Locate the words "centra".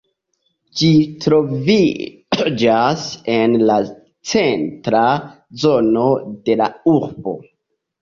4.33-5.07